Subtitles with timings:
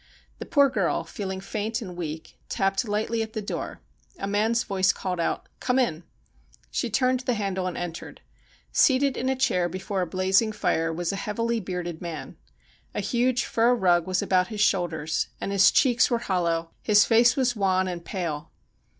[0.39, 3.81] The poor girl, feeling faint and weak, tapped lightly at the door.
[4.17, 6.03] A man's voice called out: 'Come in.'
[6.71, 8.21] She turned the handle and entered.
[8.71, 12.35] Seated in a chair before a blazing fire was a heavily bearded man.
[12.95, 17.35] A huge fur rug was about his shoulders, and his cheeks were hollow, his face
[17.35, 18.49] was wan and pale.